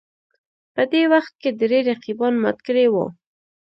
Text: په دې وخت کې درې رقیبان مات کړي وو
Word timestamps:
په 0.73 0.83
دې 0.91 1.03
وخت 1.13 1.33
کې 1.41 1.49
درې 1.61 1.79
رقیبان 1.89 2.33
مات 2.43 2.57
کړي 2.67 2.85
وو 2.89 3.05